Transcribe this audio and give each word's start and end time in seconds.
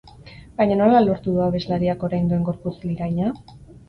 Baina 0.61 0.77
nola 0.77 1.01
lortu 1.03 1.33
du 1.35 1.43
abeslariak 1.47 2.05
orain 2.07 2.31
duen 2.31 2.47
gorputz 2.47 2.73
liraina? 2.87 3.29